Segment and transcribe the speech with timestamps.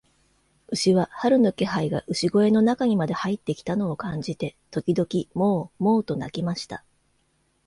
[0.71, 6.83] 牛は、春の気配が牛小屋の中にまで入ってきたのを感じて、時々モウ、モウと鳴きました。